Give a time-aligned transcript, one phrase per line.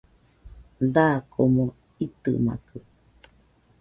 [0.93, 1.65] Dakomo
[2.05, 2.77] itɨmakɨ